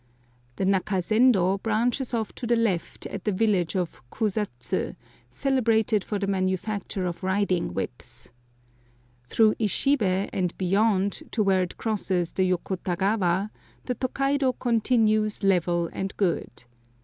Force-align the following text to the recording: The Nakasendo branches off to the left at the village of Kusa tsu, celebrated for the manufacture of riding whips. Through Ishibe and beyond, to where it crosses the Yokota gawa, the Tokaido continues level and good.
The 0.55 0.65
Nakasendo 0.65 1.61
branches 1.61 2.11
off 2.11 2.33
to 2.33 2.47
the 2.47 2.55
left 2.55 3.05
at 3.05 3.23
the 3.23 3.31
village 3.31 3.75
of 3.75 4.01
Kusa 4.09 4.47
tsu, 4.57 4.95
celebrated 5.29 6.03
for 6.03 6.17
the 6.17 6.25
manufacture 6.25 7.05
of 7.05 7.21
riding 7.23 7.75
whips. 7.75 8.29
Through 9.27 9.53
Ishibe 9.59 10.27
and 10.33 10.57
beyond, 10.57 11.21
to 11.29 11.43
where 11.43 11.61
it 11.61 11.77
crosses 11.77 12.31
the 12.33 12.49
Yokota 12.51 12.97
gawa, 12.97 13.51
the 13.85 13.93
Tokaido 13.93 14.53
continues 14.53 15.43
level 15.43 15.87
and 15.93 16.17
good. 16.17 16.49